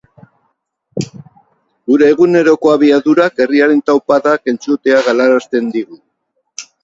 [1.89, 6.01] Gure eguneroko abiadurak, herriaren taupadak entzutea galarazten digu.